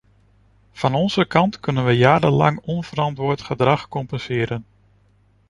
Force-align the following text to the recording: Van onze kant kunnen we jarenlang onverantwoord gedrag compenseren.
Van 0.71 0.93
onze 0.93 1.25
kant 1.25 1.59
kunnen 1.59 1.85
we 1.85 1.91
jarenlang 1.91 2.59
onverantwoord 2.59 3.41
gedrag 3.41 3.87
compenseren. 3.87 4.65